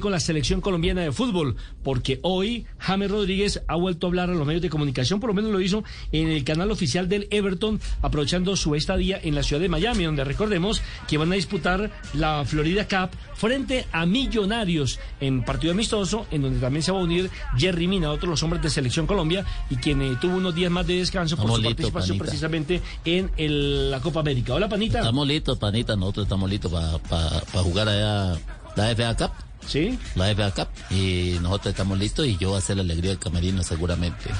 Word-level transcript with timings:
con 0.00 0.12
la 0.12 0.20
selección 0.20 0.60
colombiana 0.60 1.00
de 1.00 1.12
fútbol, 1.12 1.56
porque 1.82 2.20
hoy 2.20 2.66
James 2.76 3.10
Rodríguez 3.10 3.62
ha 3.68 3.74
vuelto 3.74 4.06
a 4.06 4.08
hablar 4.08 4.28
a 4.28 4.34
los 4.34 4.46
medios 4.46 4.60
de 4.60 4.68
comunicación, 4.68 5.18
por 5.18 5.28
lo 5.28 5.34
menos 5.34 5.50
lo 5.50 5.62
hizo 5.62 5.82
en 6.12 6.28
el 6.28 6.44
canal 6.44 6.70
oficial 6.70 7.08
del 7.08 7.26
Everton, 7.30 7.80
aprovechando 8.02 8.54
su 8.54 8.74
estadía 8.74 9.18
en 9.22 9.34
la 9.34 9.42
ciudad 9.42 9.62
de 9.62 9.70
Miami, 9.70 10.04
donde 10.04 10.24
recordemos 10.24 10.82
que 11.08 11.16
van 11.16 11.32
a 11.32 11.36
disputar 11.36 11.90
la 12.12 12.44
Florida 12.44 12.86
Cup 12.86 13.16
frente 13.34 13.86
a 13.90 14.04
Millonarios 14.04 15.00
en 15.20 15.42
partido 15.42 15.72
amistoso, 15.72 16.26
en 16.30 16.42
donde 16.42 16.60
también 16.60 16.82
se 16.82 16.92
va 16.92 16.98
a 16.98 17.02
unir 17.02 17.30
Jerry 17.56 17.88
Mina, 17.88 18.10
otro 18.10 18.26
de 18.26 18.32
los 18.32 18.42
hombres 18.42 18.60
de 18.60 18.68
selección 18.68 19.06
Colombia, 19.06 19.46
y 19.70 19.76
quien 19.76 20.02
eh, 20.02 20.18
tuvo 20.20 20.36
unos 20.36 20.54
días 20.54 20.70
más 20.70 20.86
de 20.86 20.98
descanso 20.98 21.38
por 21.38 21.50
su 21.50 21.62
participación 21.62 22.18
precisamente 22.18 22.82
en 23.06 23.90
la 23.90 24.00
Copa 24.00 24.20
América. 24.20 24.52
Hola, 24.52 24.68
Panita. 24.68 24.98
Estamos 24.98 25.26
listos, 25.26 25.56
Panita, 25.56 25.96
nosotros 25.96 26.26
estamos 26.26 26.50
listos 26.50 26.70
para 27.08 27.62
jugar 27.62 27.88
allá 27.88 28.38
la 28.76 28.94
FA 28.94 29.16
Cup. 29.16 29.47
¿Sí? 29.68 29.98
La 30.14 30.34
FA 30.34 30.50
Cup. 30.52 30.68
Y 30.90 31.36
nosotros 31.42 31.72
estamos 31.72 31.98
listos 31.98 32.26
y 32.26 32.36
yo 32.38 32.48
voy 32.48 32.56
a 32.56 32.58
hacer 32.58 32.76
la 32.76 32.82
alegría 32.82 33.10
del 33.10 33.18
camerino 33.18 33.62
seguramente. 33.62 34.30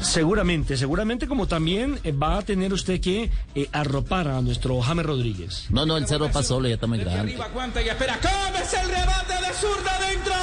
Seguramente, 0.00 0.76
seguramente 0.76 1.26
como 1.26 1.46
también 1.46 1.98
eh, 2.04 2.12
va 2.12 2.38
a 2.38 2.42
tener 2.42 2.72
usted 2.72 3.00
que 3.00 3.30
eh, 3.54 3.68
arropar 3.72 4.28
a 4.28 4.40
nuestro 4.42 4.80
James 4.80 5.06
Rodríguez. 5.06 5.66
No, 5.70 5.86
no, 5.86 5.96
el 5.96 6.06
cerro 6.06 6.30
pasó 6.30 6.54
solo, 6.54 6.68
ya 6.68 6.74
está 6.74 6.86
muy 6.86 6.98
grande. 6.98 7.20
Arriba, 7.20 7.46
aguanta 7.46 7.82
y 7.82 7.88
espera. 7.88 8.18
¿Cómo 8.20 8.58
es 8.58 8.74
el 8.74 8.88
rebate 8.88 9.32
de 9.34 9.54
zurda 9.54 9.98
dentro? 10.08 10.34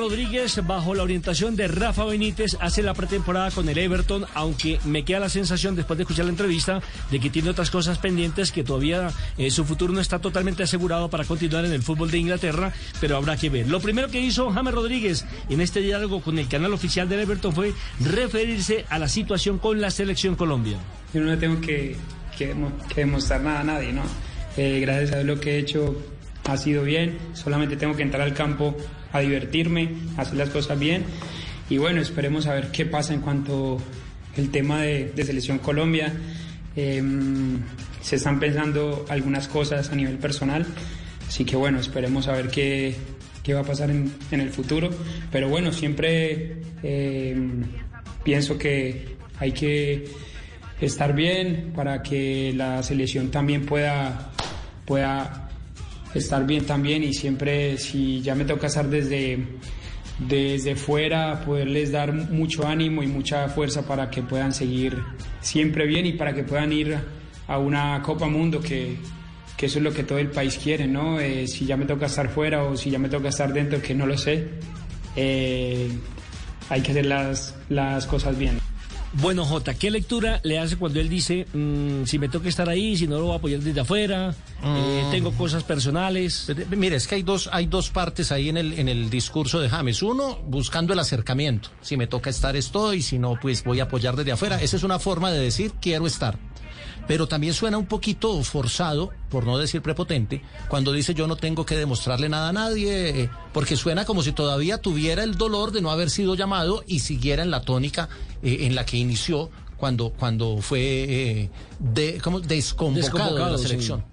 Rodríguez, 0.00 0.66
bajo 0.66 0.94
la 0.94 1.02
orientación 1.02 1.56
de 1.56 1.68
Rafa 1.68 2.06
Benítez, 2.06 2.56
hace 2.60 2.82
la 2.82 2.94
pretemporada 2.94 3.50
con 3.50 3.68
el 3.68 3.76
Everton, 3.76 4.24
aunque 4.32 4.80
me 4.86 5.04
queda 5.04 5.20
la 5.20 5.28
sensación, 5.28 5.76
después 5.76 5.98
de 5.98 6.04
escuchar 6.04 6.24
la 6.24 6.30
entrevista, 6.30 6.80
de 7.10 7.20
que 7.20 7.28
tiene 7.28 7.50
otras 7.50 7.70
cosas 7.70 7.98
pendientes, 7.98 8.50
que 8.50 8.64
todavía 8.64 9.10
eh, 9.36 9.50
su 9.50 9.66
futuro 9.66 9.92
no 9.92 10.00
está 10.00 10.18
totalmente 10.18 10.62
asegurado 10.62 11.10
para 11.10 11.24
continuar 11.24 11.66
en 11.66 11.74
el 11.74 11.82
fútbol 11.82 12.10
de 12.10 12.16
Inglaterra, 12.16 12.72
pero 12.98 13.18
habrá 13.18 13.36
que 13.36 13.50
ver. 13.50 13.68
Lo 13.68 13.78
primero 13.80 14.08
que 14.08 14.20
hizo 14.20 14.50
James 14.50 14.72
Rodríguez 14.72 15.26
en 15.50 15.60
este 15.60 15.80
diálogo 15.80 16.22
con 16.22 16.38
el 16.38 16.48
canal 16.48 16.72
oficial 16.72 17.06
del 17.06 17.20
Everton 17.20 17.52
fue 17.52 17.74
referirse 18.00 18.86
a 18.88 18.98
la 18.98 19.06
situación 19.06 19.58
con 19.58 19.82
la 19.82 19.90
selección 19.90 20.34
Colombia. 20.34 20.78
Yo 21.12 21.20
no 21.20 21.26
le 21.26 21.36
tengo 21.36 21.60
que, 21.60 21.96
demostrar 22.96 23.42
nada 23.42 23.60
a 23.60 23.64
nadie, 23.64 23.92
¿no? 23.92 24.04
Eh, 24.56 24.80
gracias 24.80 25.12
a 25.12 25.22
lo 25.24 25.38
que 25.38 25.56
he 25.56 25.58
hecho 25.58 25.94
ha 26.44 26.56
sido 26.56 26.84
bien, 26.84 27.18
solamente 27.34 27.76
tengo 27.76 27.94
que 27.94 28.02
entrar 28.02 28.22
al 28.22 28.34
campo 28.34 28.76
a 29.12 29.20
divertirme, 29.20 29.90
hacer 30.16 30.36
las 30.36 30.50
cosas 30.50 30.78
bien 30.78 31.04
y 31.70 31.78
bueno, 31.78 32.00
esperemos 32.00 32.46
a 32.46 32.54
ver 32.54 32.72
qué 32.72 32.84
pasa 32.84 33.14
en 33.14 33.20
cuanto 33.20 33.78
el 34.36 34.50
tema 34.50 34.82
de, 34.82 35.12
selección 35.24 35.58
Colombia. 35.58 36.12
Em, 36.74 37.58
se 38.00 38.16
están 38.16 38.40
pensando 38.40 39.04
algunas 39.08 39.46
cosas 39.46 39.90
a 39.90 39.94
nivel 39.94 40.18
personal, 40.18 40.66
así 41.28 41.44
que 41.44 41.54
bueno, 41.54 41.78
esperemos 41.78 42.26
a 42.26 42.32
ver 42.32 42.48
qué, 42.48 42.96
qué 43.42 43.54
va 43.54 43.60
a 43.60 43.64
pasar 43.64 43.90
en, 43.90 44.12
en, 44.30 44.40
el 44.40 44.50
futuro, 44.50 44.90
pero 45.30 45.48
bueno, 45.48 45.72
siempre 45.72 46.56
em, 46.82 47.62
pienso 48.24 48.58
que 48.58 49.16
hay 49.38 49.52
que 49.52 50.08
estar 50.80 51.14
bien 51.14 51.72
para 51.74 52.02
que 52.02 52.52
la 52.56 52.82
selección 52.82 53.30
también 53.30 53.66
pueda, 53.66 54.32
pueda 54.86 55.49
estar 56.14 56.46
bien 56.46 56.64
también 56.64 57.02
y 57.02 57.12
siempre 57.12 57.78
si 57.78 58.20
ya 58.20 58.34
me 58.34 58.44
toca 58.44 58.66
estar 58.66 58.88
desde, 58.88 59.38
desde 60.18 60.76
fuera, 60.76 61.40
poderles 61.44 61.92
dar 61.92 62.12
mucho 62.12 62.66
ánimo 62.66 63.02
y 63.02 63.06
mucha 63.06 63.48
fuerza 63.48 63.86
para 63.86 64.10
que 64.10 64.22
puedan 64.22 64.52
seguir 64.52 65.02
siempre 65.40 65.86
bien 65.86 66.06
y 66.06 66.12
para 66.12 66.34
que 66.34 66.42
puedan 66.42 66.72
ir 66.72 66.98
a 67.46 67.58
una 67.58 68.00
Copa 68.02 68.28
Mundo 68.28 68.60
que, 68.60 68.96
que 69.56 69.66
eso 69.66 69.78
es 69.78 69.84
lo 69.84 69.92
que 69.92 70.04
todo 70.04 70.18
el 70.18 70.30
país 70.30 70.58
quiere, 70.62 70.86
¿no? 70.86 71.20
Eh, 71.20 71.46
si 71.46 71.66
ya 71.66 71.76
me 71.76 71.84
toca 71.84 72.06
estar 72.06 72.28
fuera 72.28 72.62
o 72.64 72.76
si 72.76 72.90
ya 72.90 72.98
me 72.98 73.08
toca 73.08 73.28
estar 73.28 73.52
dentro, 73.52 73.82
que 73.82 73.94
no 73.94 74.06
lo 74.06 74.16
sé, 74.16 74.48
eh, 75.16 75.88
hay 76.68 76.80
que 76.80 76.92
hacer 76.92 77.06
las, 77.06 77.56
las 77.68 78.06
cosas 78.06 78.38
bien. 78.38 78.58
Bueno, 79.14 79.44
Jota, 79.44 79.74
¿qué 79.74 79.90
lectura 79.90 80.40
le 80.44 80.60
hace 80.60 80.76
cuando 80.76 81.00
él 81.00 81.08
dice, 81.08 81.46
mm, 81.52 82.04
si 82.04 82.18
me 82.20 82.28
toca 82.28 82.48
estar 82.48 82.68
ahí, 82.68 82.96
si 82.96 83.08
no 83.08 83.18
lo 83.18 83.24
voy 83.24 83.32
a 83.32 83.36
apoyar 83.38 83.60
desde 83.60 83.80
afuera, 83.80 84.34
eh, 84.62 85.04
mm. 85.06 85.10
tengo 85.10 85.32
cosas 85.32 85.64
personales? 85.64 86.46
Mire, 86.70 86.96
es 86.96 87.08
que 87.08 87.16
hay 87.16 87.22
dos, 87.22 87.48
hay 87.52 87.66
dos 87.66 87.90
partes 87.90 88.30
ahí 88.30 88.48
en 88.48 88.56
el, 88.56 88.78
en 88.78 88.88
el 88.88 89.10
discurso 89.10 89.58
de 89.60 89.68
James. 89.68 90.02
Uno, 90.02 90.38
buscando 90.46 90.92
el 90.92 90.98
acercamiento. 91.00 91.70
Si 91.80 91.96
me 91.96 92.06
toca 92.06 92.30
estar, 92.30 92.54
estoy, 92.54 93.02
si 93.02 93.18
no, 93.18 93.34
pues 93.40 93.64
voy 93.64 93.80
a 93.80 93.84
apoyar 93.84 94.14
desde 94.14 94.32
afuera. 94.32 94.62
Esa 94.62 94.76
es 94.76 94.84
una 94.84 95.00
forma 95.00 95.32
de 95.32 95.40
decir, 95.40 95.72
quiero 95.80 96.06
estar 96.06 96.38
pero 97.10 97.26
también 97.26 97.54
suena 97.54 97.76
un 97.76 97.86
poquito 97.86 98.40
forzado, 98.44 99.10
por 99.30 99.44
no 99.44 99.58
decir 99.58 99.82
prepotente, 99.82 100.42
cuando 100.68 100.92
dice 100.92 101.12
yo 101.12 101.26
no 101.26 101.34
tengo 101.34 101.66
que 101.66 101.76
demostrarle 101.76 102.28
nada 102.28 102.50
a 102.50 102.52
nadie, 102.52 103.28
porque 103.52 103.74
suena 103.74 104.04
como 104.04 104.22
si 104.22 104.30
todavía 104.30 104.78
tuviera 104.78 105.24
el 105.24 105.36
dolor 105.36 105.72
de 105.72 105.82
no 105.82 105.90
haber 105.90 106.08
sido 106.08 106.36
llamado 106.36 106.84
y 106.86 107.00
siguiera 107.00 107.42
en 107.42 107.50
la 107.50 107.62
tónica 107.62 108.08
eh, 108.44 108.58
en 108.60 108.76
la 108.76 108.86
que 108.86 108.96
inició 108.96 109.50
cuando, 109.76 110.10
cuando 110.10 110.58
fue 110.58 110.80
eh, 110.82 111.50
de, 111.80 112.20
como 112.22 112.38
desconvocado, 112.38 113.46
de 113.46 113.50
la 113.50 113.58
selección. 113.58 114.04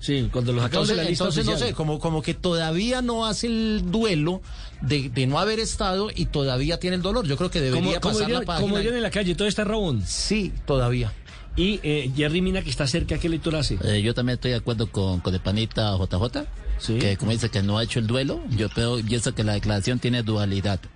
Sí. 0.00 0.30
cuando 0.32 0.54
los 0.54 0.64
entonces, 0.64 0.96
de 0.96 1.02
la 1.02 1.10
lista 1.10 1.24
entonces 1.24 1.44
no 1.44 1.58
sé, 1.58 1.74
como, 1.74 1.98
como 1.98 2.22
que 2.22 2.32
todavía 2.32 3.02
no 3.02 3.26
hace 3.26 3.48
el 3.48 3.90
duelo 3.90 4.40
de, 4.80 5.10
de, 5.10 5.26
no 5.26 5.38
haber 5.38 5.60
estado 5.60 6.08
y 6.14 6.24
todavía 6.24 6.80
tiene 6.80 6.96
el 6.96 7.02
dolor. 7.02 7.26
Yo 7.26 7.36
creo 7.36 7.50
que 7.50 7.60
debería 7.60 8.00
pasar 8.00 8.30
la 8.30 8.40
página. 8.40 8.66
Como 8.66 8.78
en 8.78 9.02
la 9.02 9.10
calle, 9.10 9.34
todo 9.34 9.46
está 9.46 9.64
Raúl. 9.64 10.02
Sí, 10.06 10.54
todavía. 10.64 11.12
Y 11.56 11.80
eh, 11.82 12.12
Jerry 12.14 12.42
Mina, 12.42 12.62
que 12.62 12.68
está 12.68 12.86
cerca, 12.86 13.18
¿qué 13.18 13.30
lectura 13.30 13.60
hace? 13.60 13.78
Eh, 13.82 14.02
yo 14.02 14.12
también 14.14 14.34
estoy 14.34 14.50
de 14.50 14.58
acuerdo 14.58 14.90
con, 14.90 15.20
con 15.20 15.32
el 15.34 15.40
panita 15.40 15.96
JJ, 15.96 16.98
que 17.00 17.16
como 17.16 17.32
dice 17.32 17.48
que 17.48 17.62
no 17.62 17.78
ha 17.78 17.82
hecho 17.82 17.98
el 17.98 18.06
duelo, 18.06 18.42
yo 18.50 18.68
pienso 18.68 19.34
que 19.34 19.42
la 19.42 19.54
declaración 19.54 19.98
tiene 19.98 20.22
dualidad. 20.22 20.80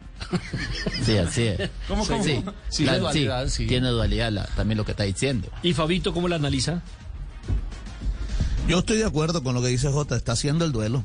Sí, 1.02 1.16
así 1.16 1.44
es. 1.44 1.70
¿Cómo, 1.88 2.06
cómo? 2.06 2.22
Sí, 2.22 2.44
sí, 2.68 2.86
sí, 3.48 3.66
tiene 3.66 3.88
dualidad 3.88 4.48
también 4.54 4.76
lo 4.76 4.84
que 4.84 4.90
está 4.90 5.04
diciendo. 5.04 5.48
¿Y 5.62 5.72
Fabito 5.72 6.12
cómo 6.12 6.28
la 6.28 6.36
analiza? 6.36 6.82
Yo 8.68 8.80
estoy 8.80 8.98
de 8.98 9.04
acuerdo 9.06 9.42
con 9.42 9.54
lo 9.54 9.62
que 9.62 9.68
dice 9.68 9.90
J, 9.90 10.14
está 10.14 10.32
haciendo 10.32 10.66
el 10.66 10.72
duelo. 10.72 11.04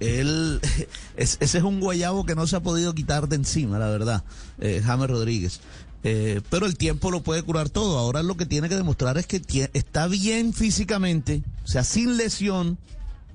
Él, 0.00 0.60
ese 1.16 1.38
es 1.40 1.54
un 1.62 1.80
guayabo 1.80 2.26
que 2.26 2.34
no 2.34 2.46
se 2.46 2.56
ha 2.56 2.60
podido 2.60 2.94
quitar 2.94 3.28
de 3.28 3.36
encima, 3.36 3.78
la 3.78 3.88
verdad, 3.88 4.24
eh, 4.58 4.82
James 4.84 5.08
Rodríguez. 5.08 5.60
Eh, 6.04 6.40
pero 6.50 6.66
el 6.66 6.76
tiempo 6.76 7.10
lo 7.10 7.22
puede 7.22 7.42
curar 7.42 7.68
todo. 7.68 7.98
Ahora 7.98 8.22
lo 8.22 8.36
que 8.36 8.46
tiene 8.46 8.68
que 8.68 8.76
demostrar 8.76 9.18
es 9.18 9.26
que 9.26 9.42
está 9.72 10.06
bien 10.06 10.52
físicamente, 10.52 11.42
o 11.64 11.68
sea, 11.68 11.84
sin 11.84 12.16
lesión, 12.16 12.78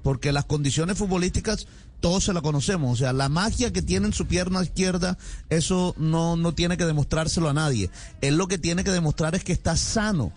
porque 0.04 0.32
las 0.32 0.46
condiciones 0.46 0.98
futbolísticas 0.98 1.68
todos 2.00 2.24
se 2.26 2.34
la 2.34 2.42
conocemos. 2.42 2.94
O 2.94 2.96
sea, 2.96 3.14
la 3.14 3.30
magia 3.30 3.72
que 3.72 3.82
tiene 3.82 4.08
en 4.08 4.14
su 4.14 4.26
pierna 4.26 4.64
izquierda, 4.64 5.18
eso 5.50 5.94
no, 5.98 6.36
no 6.36 6.54
tiene 6.54 6.76
que 6.76 6.86
demostrárselo 6.86 7.50
a 7.50 7.54
nadie. 7.54 7.90
Él 8.22 8.36
lo 8.36 8.48
que 8.48 8.58
tiene 8.58 8.84
que 8.84 8.92
demostrar 8.92 9.36
es 9.36 9.44
que 9.44 9.54
está 9.54 9.78
sano, 9.78 10.32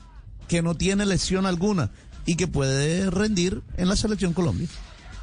que 0.46 0.62
no 0.62 0.76
tiene 0.76 1.06
lesión 1.06 1.46
alguna 1.46 1.90
y 2.26 2.36
que 2.36 2.46
puede 2.46 3.10
rendir 3.10 3.62
en 3.76 3.88
la 3.88 3.96
selección 3.96 4.34
Colombia. 4.34 4.68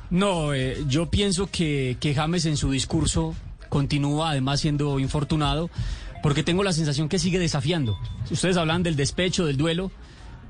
No, 0.09 0.53
eh, 0.53 0.83
yo 0.87 1.09
pienso 1.09 1.47
que, 1.49 1.95
que 1.99 2.13
James 2.13 2.45
en 2.45 2.57
su 2.57 2.71
discurso 2.71 3.33
continúa 3.69 4.31
además 4.31 4.59
siendo 4.59 4.99
infortunado 4.99 5.69
porque 6.21 6.43
tengo 6.43 6.63
la 6.63 6.73
sensación 6.73 7.09
que 7.09 7.19
sigue 7.19 7.39
desafiando. 7.39 7.97
Ustedes 8.29 8.57
hablan 8.57 8.83
del 8.83 8.95
despecho, 8.95 9.45
del 9.45 9.57
duelo 9.57 9.91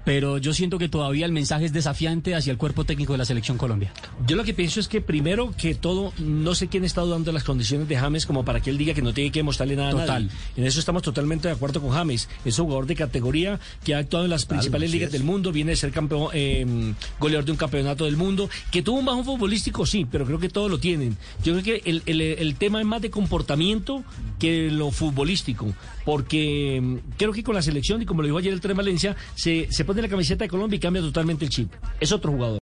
pero 0.04 0.38
yo 0.38 0.54
siento 0.54 0.78
que 0.78 0.90
todavía 0.90 1.26
el 1.26 1.32
mensaje 1.32 1.66
es 1.66 1.74
desafiante 1.74 2.36
hacia 2.36 2.52
el 2.52 2.58
cuerpo 2.58 2.86
técnico 2.86 3.14
de 3.14 3.20
la 3.20 3.26
selección 3.26 3.58
Colombia. 3.58 3.94
Yo 4.26 4.36
lo 4.36 4.44
que 4.44 4.54
pienso 4.54 4.80
es 4.80 4.88
que 4.88 5.02
primero 5.02 5.54
que 5.58 5.76
todo, 5.76 6.14
no 6.18 6.56
sé 6.56 6.68
quién 6.68 6.84
está 6.84 7.02
dudando 7.02 7.32
las 7.32 7.44
condiciones 7.44 7.88
de 7.88 7.98
James 7.98 8.26
como 8.26 8.44
para 8.44 8.60
que 8.62 8.70
él 8.70 8.78
diga 8.78 8.94
que 8.94 9.02
no 9.02 9.14
tiene 9.14 9.32
que 9.32 9.44
mostrarle 9.44 9.76
nada 9.76 9.92
Total. 9.92 10.10
a 10.10 10.20
nadie. 10.22 10.30
En 10.58 10.66
eso 10.66 10.80
estamos 10.80 11.04
totalmente 11.04 11.48
de 11.48 11.54
acuerdo 11.54 11.82
con 11.82 11.92
James. 11.92 12.30
Es 12.46 12.58
un 12.60 12.66
jugador 12.66 12.88
de 12.88 12.96
categoría 12.96 13.60
que 13.84 13.94
ha 13.96 14.00
actuado 14.00 14.26
en 14.26 14.32
las 14.32 14.46
principales 14.46 14.92
ligas 14.92 15.12
del 15.12 15.24
mundo, 15.24 15.52
viene 15.52 15.72
de 15.72 15.76
ser 15.76 15.92
campeón, 15.92 16.30
eh, 16.34 16.94
goleador 17.20 17.46
de 17.46 17.52
un 17.52 17.58
campeonato 17.58 18.06
del 18.06 18.18
mundo, 18.18 18.50
que 18.72 18.82
tuvo 18.82 19.00
un 19.00 19.06
bajo 19.06 19.24
futbolístico, 19.24 19.86
sí, 19.86 20.08
pero 20.10 20.26
creo 20.26 20.40
que 20.40 20.50
todos 20.50 20.70
lo 20.70 20.80
tienen. 20.80 21.18
Yo 21.44 21.54
creo 21.54 21.64
que 21.64 21.90
el, 21.90 22.02
el, 22.06 22.22
el 22.22 22.56
tema 22.56 22.80
es 22.80 22.86
más 22.86 23.02
de 23.02 23.10
comportamiento 23.12 24.04
que 24.42 24.72
lo 24.72 24.90
futbolístico, 24.90 25.68
porque 26.04 26.80
mm, 26.82 27.14
creo 27.16 27.32
que 27.32 27.44
con 27.44 27.54
la 27.54 27.62
selección, 27.62 28.02
y 28.02 28.08
como 28.08 28.24
lo 28.24 28.26
dijo 28.26 28.40
ayer 28.40 28.52
el 28.52 28.60
Tren 28.60 28.76
Valencia, 28.76 29.16
se, 29.36 29.68
se 29.70 29.86
pone 29.86 30.02
la 30.02 30.08
camiseta 30.10 30.46
de 30.46 30.50
Colombia 30.50 30.78
y 30.78 30.80
cambia 30.80 31.00
totalmente 31.00 31.46
el 31.46 31.52
chip. 31.52 31.72
Es 32.00 32.12
otro 32.12 32.32
jugador. 32.32 32.60